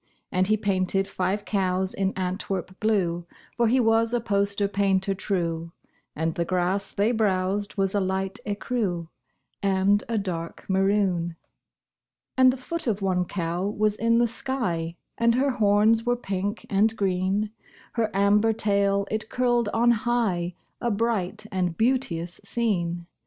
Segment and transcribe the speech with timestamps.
[0.31, 5.73] And he painted five cows in Antwerp blue (For he was a poster painter true),
[6.15, 9.09] And the grass they browsed was a light écru
[9.61, 11.35] And a dark maroon.
[12.35, 16.65] And the foot of one cow was in the sky, And her horns were pink
[16.67, 17.51] and green;
[17.93, 23.05] Her amber tail it curled on high A bright and beauteous scene.